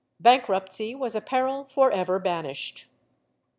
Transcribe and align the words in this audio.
Bankruptcy 0.19 0.95
was 0.95 1.13
a 1.13 1.21
peril 1.21 1.63
forever 1.63 2.17
banished. 2.17 2.87